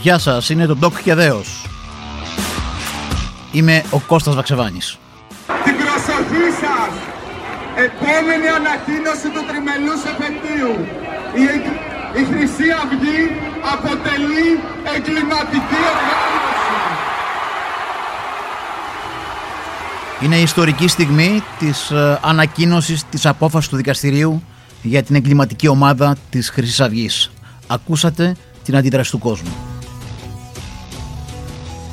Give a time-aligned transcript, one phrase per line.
[0.00, 1.66] Γεια σας, είναι το Ντοκ και Δέος.
[3.52, 4.98] Είμαι ο Κώστας Βαξεβάνης.
[5.64, 6.92] Την προσοχή σας!
[7.76, 10.74] Επόμενη ανακοίνωση του τριμελούς επαιτίου.
[11.34, 11.44] Η,
[12.20, 13.20] η Χρυσή Αυγή
[13.72, 14.60] αποτελεί
[14.96, 16.38] εγκληματική οργάνωση.
[20.22, 24.42] Είναι η ιστορική στιγμή της ε, ανακοίνωσης της απόφασης του δικαστηρίου
[24.82, 27.30] για την εγκληματική ομάδα της Χρυσής Αυγής.
[27.66, 29.67] Ακούσατε την αντίδραση του κόσμου.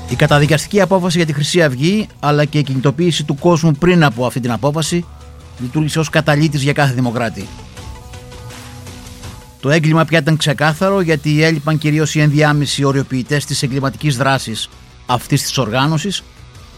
[0.10, 4.26] Η καταδικαστική απόφαση για τη Χρυσή Αυγή αλλά και η κινητοποίηση του κόσμου πριν από
[4.26, 5.06] αυτή την απόφαση
[5.60, 7.48] λειτουργήσε ως καταλήτης για κάθε δημοκράτη.
[9.60, 14.70] Το έγκλημα πια ήταν ξεκάθαρο γιατί έλειπαν κυρίως οι ενδιάμεσοι οριοποιητές της εγκληματικής δράσης
[15.06, 16.24] αυτής της οργάνωσης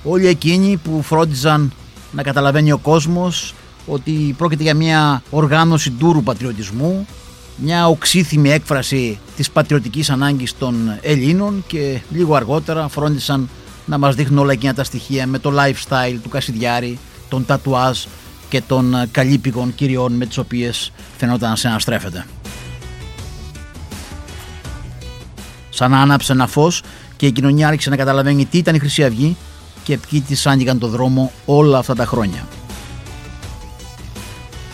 [0.03, 1.73] όλοι εκείνοι που φρόντιζαν
[2.11, 3.53] να καταλαβαίνει ο κόσμος
[3.85, 7.07] ότι πρόκειται για μια οργάνωση ντούρου πατριωτισμού
[7.57, 13.49] μια οξύθυμη έκφραση της πατριωτικής ανάγκης των Ελλήνων και λίγο αργότερα φρόντισαν
[13.85, 16.99] να μας δείχνουν όλα εκείνα τα στοιχεία με το lifestyle του Κασιδιάρη,
[17.29, 18.03] τον τατουάζ
[18.49, 22.25] και των καλύπηγων κυριών με τις οποίες φαινόταν να σε αναστρέφεται.
[25.69, 26.83] Σαν να άναψε ένα φως
[27.15, 29.37] και η κοινωνία άρχισε να καταλαβαίνει τι ήταν η Χρυσή Αυγή
[29.83, 32.47] και ποιοι της άνοιγαν το δρόμο όλα αυτά τα χρόνια.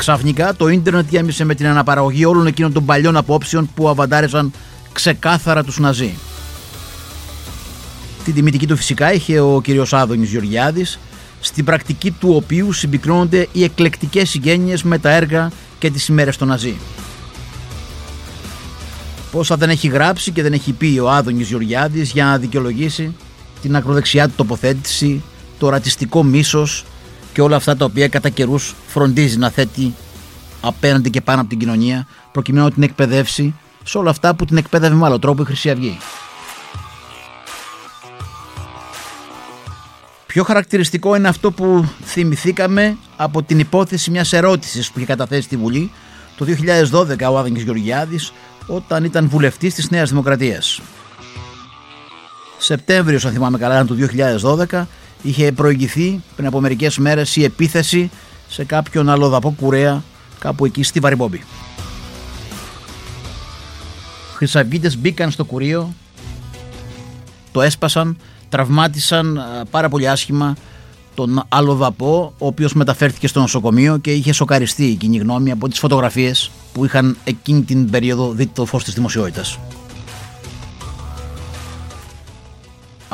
[0.04, 4.52] Ξαφνικά το ίντερνετ γέμισε με την αναπαραγωγή όλων εκείνων των παλιών απόψεων που αβαντάριζαν
[4.94, 6.14] ξεκάθαρα τους Ναζί.
[8.24, 11.00] Την τιμητική του φυσικά είχε ο κύριος Άδωνης Γεωργιάδης,
[11.40, 16.48] στην πρακτική του οποίου συμπυκνώνονται οι εκλεκτικές συγγένειες με τα έργα και τις ημέρες των
[16.48, 16.76] Ναζί.
[19.32, 23.16] Πόσα δεν έχει γράψει και δεν έχει πει ο Άδωνης Γεωργιάδης για να δικαιολογήσει
[23.62, 25.22] την ακροδεξιά του τοποθέτηση,
[25.60, 26.86] το ρατσιστικό μίσος
[27.34, 29.94] και όλα αυτά τα οποία κατά καιρούς φροντίζει να θέτει
[30.62, 34.58] απέναντι και πάνω από την κοινωνία προκειμένου να την εκπαιδεύσει σε όλα αυτά που την
[34.58, 35.98] εκπαίδευε με άλλο τρόπο η Χρυσή Αυγή.
[40.26, 45.58] Πιο χαρακτηριστικό είναι αυτό που θυμηθήκαμε από την υπόθεση μιας ερώτησης που είχε καταθέσει στη
[45.58, 45.92] Βουλή
[46.38, 46.46] το
[46.92, 48.34] 2012 ο Άδωνης Γεωργιάδης
[48.68, 50.82] όταν ήταν βουλευτής της Νέας Δημοκρατίας.
[52.58, 54.88] Σεπτέμβριος, αν θυμάμαι καλά, του 2012
[55.24, 58.12] είχε προηγηθεί πριν από μερικές μέρες η επίθεση
[58.50, 60.04] σε κάποιον αλλοδαπό κουρέα
[60.40, 61.44] κάπου εκεί στη Βαριμπόμπη.
[64.36, 65.94] Χρυσαυγίτες μπήκαν στο κουρίο,
[67.52, 68.18] το έσπασαν,
[68.50, 69.42] τραυμάτισαν
[69.72, 70.56] πάρα πολύ άσχημα
[71.16, 75.68] τον άλλο δαπό, ο οποίος μεταφέρθηκε στο νοσοκομείο και είχε σοκαριστεί η κοινή γνώμη από
[75.68, 79.60] τις φωτογραφίες που είχαν εκείνη την περίοδο δει το φως της δημοσιότητας.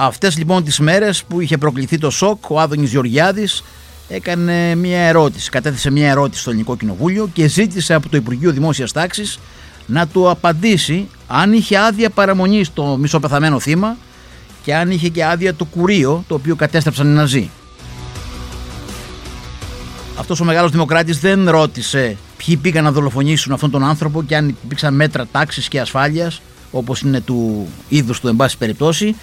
[0.01, 3.63] Αυτές λοιπόν τις μέρες που είχε προκληθεί το σοκ, ο Άδωνης Γεωργιάδης
[4.07, 8.91] έκανε μια ερώτηση, κατέθεσε μια ερώτηση στο Ελληνικό Κοινοβούλιο και ζήτησε από το Υπουργείο Δημόσιας
[8.91, 9.39] Τάξης
[9.85, 13.97] να του απαντήσει αν είχε άδεια παραμονή στο μισοπεθαμένο θύμα
[14.63, 17.49] και αν είχε και άδεια το κουρίο το οποίο κατέστρεψαν οι Ναζί.
[20.19, 24.47] Αυτός ο μεγάλος δημοκράτης δεν ρώτησε ποιοι πήγαν να δολοφονήσουν αυτόν τον άνθρωπο και αν
[24.47, 29.15] υπήρξαν μέτρα τάξης και ασφάλειας όπως είναι του είδους του εν πάση περιπτώσει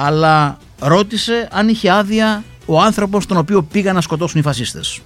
[0.00, 5.00] αλλά ρώτησε αν είχε άδεια ο άνθρωπος τον οποίο πήγαν να σκοτώσουν οι φασίστες.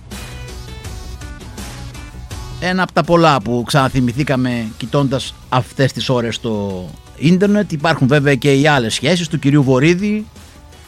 [2.60, 6.84] Ένα από τα πολλά που ξαναθυμηθήκαμε κοιτώντας αυτές τις ώρες στο
[7.16, 10.26] ίντερνετ υπάρχουν βέβαια και οι άλλες σχέσεις του κυρίου Βορύδη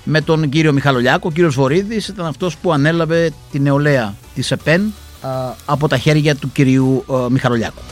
[0.04, 1.28] με τον κύριο Μιχαλολιάκο.
[1.28, 4.92] Ο κύριος Βορύδης ήταν αυτός που ανέλαβε την νεολαία της ΕΠΕΝ
[5.64, 7.82] από τα χέρια του κυρίου Μιχαλολιάκου.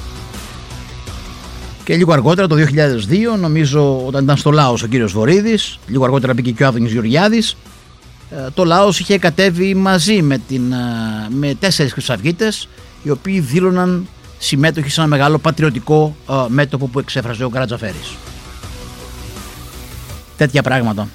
[1.85, 6.33] Και λίγο αργότερα, το 2002, νομίζω όταν ήταν στο Λάος ο κύριος Βορύδης, λίγο αργότερα
[6.33, 7.57] μπήκε και ο Άδωνης Γεωργιάδης,
[8.31, 10.77] ε, το Λάος είχε κατέβει μαζί με, την, ε,
[11.29, 12.69] με τέσσερις χρυσαυγίτες,
[13.03, 18.17] οι οποίοι δήλωναν συμμέτοχοι σε ένα μεγάλο πατριωτικό ε, μέτωπο που εξέφραζε ο Καρατζαφέρης.
[20.37, 21.09] Τέτοια πράγματα.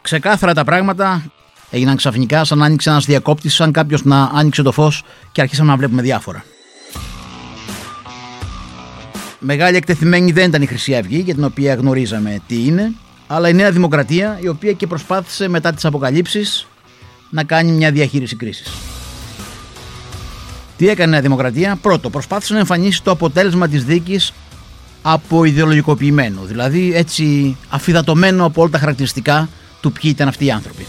[0.00, 1.22] Ξεκάθαρα τα πράγματα
[1.70, 5.70] έγιναν ξαφνικά σαν να άνοιξε ένας διακόπτης, σαν κάποιος να άνοιξε το φως και αρχίσαμε
[5.70, 6.44] να βλέπουμε διάφορα.
[9.42, 12.92] Μεγάλη εκτεθειμένη δεν ήταν η Χρυσή Αυγή, για την οποία γνωρίζαμε τι είναι,
[13.26, 16.66] αλλά η Νέα Δημοκρατία, η οποία και προσπάθησε μετά τις αποκαλύψεις
[17.30, 18.72] να κάνει μια διαχείριση κρίσης.
[20.76, 24.32] Τι έκανε η Νέα Δημοκρατία, πρώτο, προσπάθησε να εμφανίσει το αποτέλεσμα της δίκης
[25.02, 29.48] από ιδεολογικοποιημένο, δηλαδή έτσι αφιδατωμένο από όλα τα χαρακτηριστικά
[29.80, 30.86] του ποιοι ήταν αυτοί οι άνθρωποι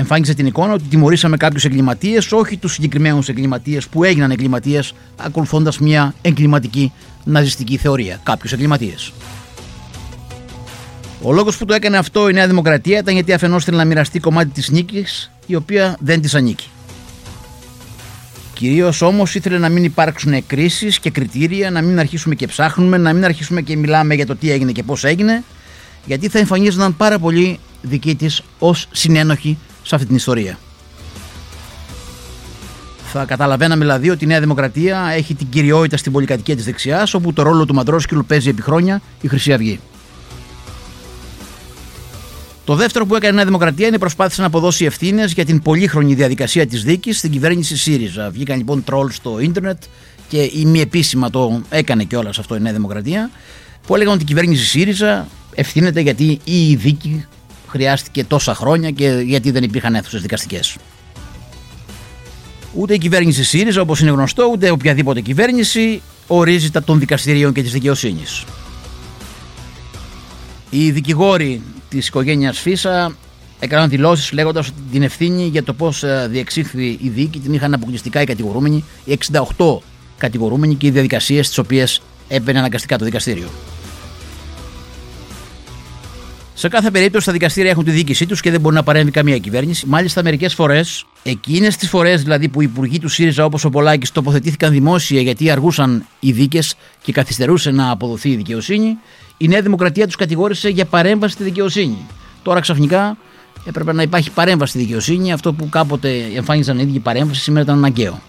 [0.00, 5.78] εμφάνισε την εικόνα ότι τιμωρήσαμε κάποιους εγκληματίες, όχι τους συγκεκριμένους εγκληματίες που έγιναν εγκληματίες ακολουθώντας
[5.78, 6.92] μια εγκληματική
[7.24, 8.20] ναζιστική θεωρία.
[8.22, 9.12] Κάποιους εγκληματίες.
[11.22, 14.18] Ο λόγος που το έκανε αυτό η Νέα Δημοκρατία ήταν γιατί αφενός θέλει να μοιραστεί
[14.20, 16.68] κομμάτι της νίκης, η οποία δεν της ανήκει.
[18.54, 23.12] Κυρίως όμως ήθελε να μην υπάρξουν κρίσεις και κριτήρια, να μην αρχίσουμε και ψάχνουμε, να
[23.12, 25.44] μην αρχίσουμε και μιλάμε για το τι έγινε και πώς έγινε,
[26.06, 30.58] γιατί θα εμφανίζονταν πάρα πολύ δικοί της ως συνένοχοι σε αυτή την ιστορία.
[33.12, 37.32] Θα καταλαβαίναμε δηλαδή ότι η Νέα Δημοκρατία έχει την κυριότητα στην πολυκατοικία της δεξιάς, όπου
[37.32, 39.80] το ρόλο του Μαντρόσκυλου παίζει επί χρόνια η Χρυσή Αυγή.
[42.64, 46.14] Το δεύτερο που έκανε η Νέα Δημοκρατία είναι προσπάθησε να αποδώσει ευθύνες για την πολύχρονη
[46.14, 48.30] διαδικασία της δίκης στην κυβέρνηση ΣΥΡΙΖΑ.
[48.30, 49.82] Βγήκαν λοιπόν τρόλς στο ίντερνετ
[50.28, 53.30] και η μη επίσημα το έκανε κιόλας αυτό η Νέα Δημοκρατία,
[53.86, 57.26] που έλεγαν ότι η κυβέρνηση ΣΥΡΙΖΑ ευθύνεται γιατί η δίκη
[57.70, 60.76] χρειάστηκε τόσα χρόνια και γιατί δεν υπήρχαν αίθουσες δικαστικές.
[62.74, 67.62] Ούτε η κυβέρνηση ΣΥΡΙΖΑ, όπως είναι γνωστό, ούτε οποιαδήποτε κυβέρνηση ορίζει τα των δικαστηρίων και
[67.62, 68.44] της δικαιοσύνης.
[70.70, 73.16] Οι δικηγόροι της οικογένειας Φίσα
[73.58, 77.74] έκαναν δηλώσεις λέγοντας ότι την ευθύνη για το πώς ε, διεξήχθη η δίκη την είχαν
[77.74, 79.18] αποκλειστικά οι κατηγορούμενοι, οι
[79.56, 79.78] 68
[80.18, 83.48] κατηγορούμενοι και οι διαδικασίες τις οποίες έπαιρνε αναγκαστικά το δικαστήριο.
[86.60, 89.38] Σε κάθε περίπτωση τα δικαστήρια έχουν τη διοίκησή τους και δεν μπορεί να παρέμβει καμία
[89.38, 89.86] κυβέρνηση.
[89.86, 94.12] Μάλιστα, μερικές φορές, εκείνες τις φορές δηλαδή που οι υπουργοί του ΣΥΡΙΖΑ όπως ο Πολάκης
[94.12, 98.98] τοποθετήθηκαν δημόσια γιατί αργούσαν οι δίκες και καθυστερούσε να αποδοθεί η δικαιοσύνη,
[99.36, 102.06] η Νέα Δημοκρατία τους κατηγόρησε για παρέμβαση στη δικαιοσύνη.
[102.42, 103.16] Τώρα ξαφνικά
[103.64, 105.32] έπρεπε να υπάρχει παρέμβαση στη δικαιοσύνη.
[105.32, 108.20] Αυτό που κάποτε εμφάνιζαν οι ίδιοι παρέμβαση σήμερα ήταν αναγκαίο.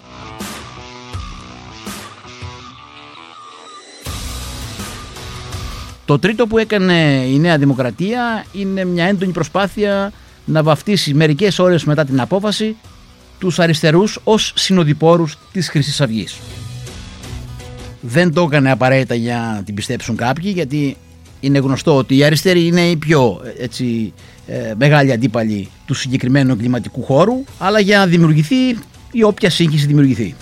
[6.04, 10.12] Το τρίτο που έκανε η Νέα Δημοκρατία είναι μια έντονη προσπάθεια
[10.44, 12.76] να βαφτίσει μερικές ώρες μετά την απόφαση
[13.38, 16.40] τους αριστερούς ως συνοδοιπόρους της χρυσής αυγής.
[18.00, 20.96] Δεν το έκανε απαραίτητα για να την πιστέψουν κάποιοι γιατί
[21.40, 24.12] είναι γνωστό ότι οι αριστεροί είναι οι πιο έτσι,
[24.46, 28.78] ε, μεγάλοι αντίπαλοι του συγκεκριμένου κλιματικού χώρου αλλά για να δημιουργηθεί
[29.12, 30.34] η όποια σύγχυση δημιουργηθεί.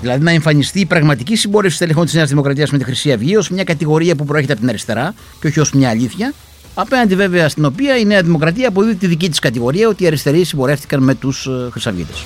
[0.00, 3.50] Δηλαδή να εμφανιστεί η πραγματική συμπόρευση τελεχών της Νέας Δημοκρατίας με τη Χρυσή Αυγή ως
[3.50, 6.32] μια κατηγορία που προέρχεται από την αριστερά και όχι ως μια αλήθεια.
[6.74, 10.44] Απέναντι βέβαια στην οποία η Νέα Δημοκρατία αποδίδει τη δική της κατηγορία ότι οι αριστεροί
[10.44, 12.24] συμπορεύτηκαν με τους ε, Χρυσαυγίτες.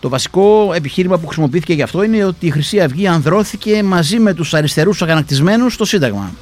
[0.00, 4.34] Το βασικό επιχείρημα που χρησιμοποιήθηκε γι' αυτό είναι ότι η Χρυσή Αυγή ανδρώθηκε μαζί με
[4.34, 6.32] τους αριστερούς αγανακτισμένους στο Σύνταγμα.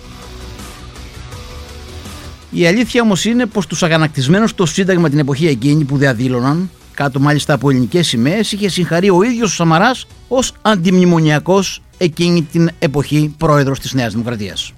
[2.50, 7.20] Η αλήθεια όμως είναι πως τους αγανακτισμένους στο Σύνταγμα την εποχή εκείνη που διαδήλωναν κάτω
[7.20, 13.34] μάλιστα από ελληνικές σημαίες, είχε συγχαρεί ο ίδιος ο Σαμαράς ως αντιμνημονιακός εκείνη την εποχή
[13.38, 14.72] πρόεδρος της Νέας Δημοκρατίας.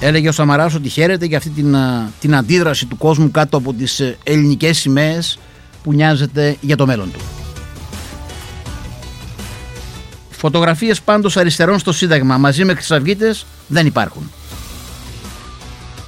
[0.00, 1.76] Έλεγε ο Σαμαράς ότι χαίρεται για αυτή την,
[2.20, 5.38] την αντίδραση του κόσμου κάτω από τις ε, ελληνικές σημαίες
[5.82, 7.20] που νοιάζεται για το μέλλον του.
[10.30, 14.30] Φωτογραφίες πάντως αριστερών στο Σύνταγμα μαζί με χρυσαυγίτες δεν υπάρχουν.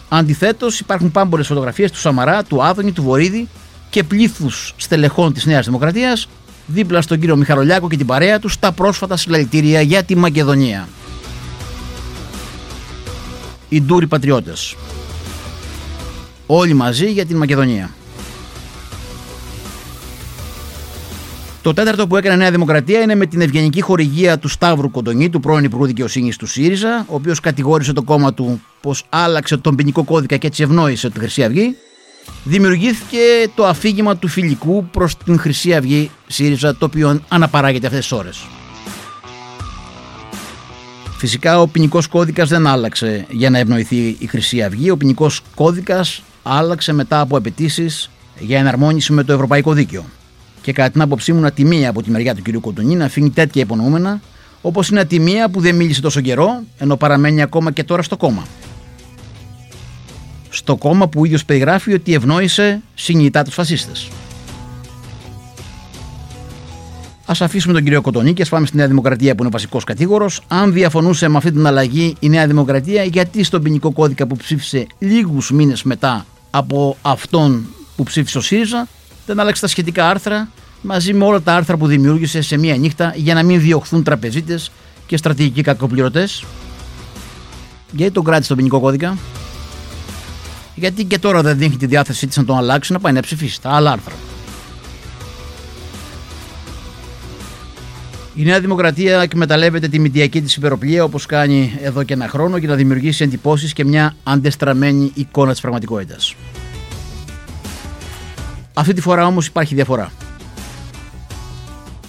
[0.08, 3.48] Αντιθέτως, υπάρχουν πάμπολε φωτογραφίες του Σαμαρά, του Άδωνη, του Βορύδη
[3.90, 6.28] και πλήθους στελεχών της Νέας Δημοκρατίας
[6.66, 10.88] δίπλα στον κύριο Μιχαλολιάκο και την παρέα τους στα πρόσφατα συλλαλητήρια για τη Μακεδονία.
[13.68, 14.76] Οι ντούροι πατριώτες.
[16.46, 17.90] Όλοι μαζί για την Μακεδονία.
[21.62, 25.30] Το τέταρτο που έκανε η Νέα Δημοκρατία είναι με την ευγενική χορηγία του Σταύρου Κοντονή,
[25.30, 29.76] του πρώην Υπουργού Δικαιοσύνης του ΣΥΡΙΖΑ, ο οποίος κατηγόρησε το κόμμα του πως άλλαξε τον
[29.76, 31.76] ποινικό κώδικα και έτσι ευνόησε τη Χρυσή Αυγή.
[32.44, 33.18] Δημιουργήθηκε
[33.54, 38.46] το αφήγημα του φιλικού προς την Χρυσή Αυγή ΣΥΡΙΖΑ, το οποίο αναπαράγεται αυτές τις ώρες.
[41.16, 44.90] Φυσικά ο ποινικός κώδικας δεν άλλαξε για να ευνοηθεί η Χρυσή Αυγή.
[44.90, 50.04] Ο ποινικός κώδικας άλλαξε μετά από απαιτήσεις για εναρμόνιση με το Ευρωπαϊκό Δίκαιο
[50.62, 52.60] και κατά την άποψή μου ατιμία από τη μεριά του κ.
[52.60, 54.20] Κοντονή να αφήνει τέτοια υπονοούμενα,
[54.62, 58.46] όπως είναι ατιμία που δεν μίλησε τόσο καιρό, ενώ παραμένει ακόμα και τώρα στο κόμμα.
[60.54, 64.08] Στο κόμμα που ο ίδιος περιγράφει ότι ευνόησε συνειδητά τους φασίστες.
[67.26, 69.84] Α αφήσουμε τον κύριο Κοτονή και ας πάμε στη Νέα Δημοκρατία που είναι ο βασικός
[69.84, 70.40] κατήγορος.
[70.48, 74.86] Αν διαφωνούσε με αυτή την αλλαγή η Νέα Δημοκρατία, γιατί στον ποινικό κώδικα που ψήφισε
[74.98, 78.88] λίγους μήνες μετά από αυτόν που ψήφισε ο ΣΥΡΙΖΑ,
[79.26, 80.48] δεν άλλαξε τα σχετικά άρθρα
[80.82, 84.70] μαζί με όλα τα άρθρα που δημιούργησε σε μία νύχτα για να μην διωχθούν τραπεζίτες
[85.06, 86.44] και στρατηγικοί κακοπληρωτές.
[87.92, 89.16] Γιατί τον κράτησε στον ποινικό κώδικα;
[90.74, 93.60] Γιατί και τώρα δεν δείχνει τη διάθεσή της να τον αλλάξει να πάει να ψηφίσει
[93.60, 94.14] τα άλλα άρθρα.
[98.34, 102.68] Η Νέα Δημοκρατία εκμεταλλεύεται τη μηντιακή της υπεροπλία όπως κάνει εδώ και ένα χρόνο για
[102.68, 106.34] να δημιουργήσει εντυπώσεις και μια αντεστραμμένη εικόνα της πραγματικότητας.
[108.74, 110.12] Αυτή τη φορά όμως υπάρχει διαφορά.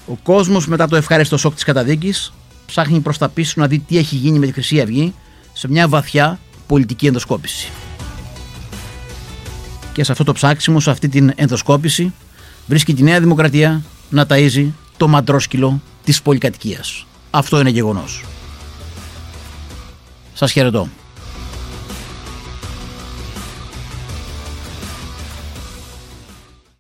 [0.07, 2.33] Ο κόσμος μετά το ευχάριστο σοκ της καταδίκης
[2.65, 5.13] ψάχνει προς τα πίσω να δει τι έχει γίνει με τη Χρυσή Αυγή
[5.53, 7.71] σε μια βαθιά πολιτική ενδοσκόπηση.
[9.95, 12.13] Και σε αυτό το ψάξιμο, σε αυτή την ενδοσκόπηση,
[12.67, 17.05] βρίσκει τη Νέα Δημοκρατία να ταΐζει το μαντρόσκυλο της πολυκατοικίας.
[17.31, 18.23] Αυτό είναι γεγονός.
[20.33, 20.89] Σας χαιρετώ.